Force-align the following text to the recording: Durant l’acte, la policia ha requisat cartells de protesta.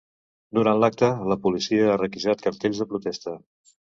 Durant 0.57 0.79
l’acte, 0.83 1.09
la 1.33 1.37
policia 1.43 1.91
ha 1.91 1.99
requisat 2.03 2.43
cartells 2.47 2.83
de 2.85 2.91
protesta. 2.95 3.37